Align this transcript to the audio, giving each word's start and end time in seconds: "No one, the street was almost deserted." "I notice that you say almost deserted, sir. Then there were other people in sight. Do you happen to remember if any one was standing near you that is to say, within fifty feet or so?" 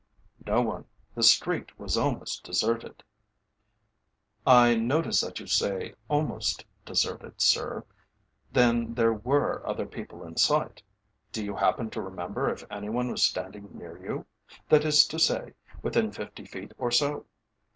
"No 0.47 0.63
one, 0.63 0.85
the 1.13 1.21
street 1.21 1.77
was 1.77 1.95
almost 1.95 2.43
deserted." 2.43 3.03
"I 4.47 4.73
notice 4.73 5.21
that 5.21 5.39
you 5.39 5.45
say 5.45 5.93
almost 6.07 6.65
deserted, 6.87 7.39
sir. 7.39 7.85
Then 8.51 8.95
there 8.95 9.13
were 9.13 9.61
other 9.63 9.85
people 9.85 10.23
in 10.25 10.37
sight. 10.37 10.81
Do 11.31 11.45
you 11.45 11.55
happen 11.55 11.91
to 11.91 12.01
remember 12.01 12.49
if 12.49 12.65
any 12.71 12.89
one 12.89 13.11
was 13.11 13.21
standing 13.23 13.77
near 13.77 14.03
you 14.03 14.25
that 14.69 14.85
is 14.85 15.05
to 15.05 15.19
say, 15.19 15.53
within 15.83 16.11
fifty 16.11 16.45
feet 16.45 16.71
or 16.79 16.89
so?" 16.89 17.27